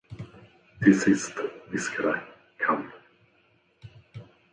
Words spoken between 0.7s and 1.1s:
Till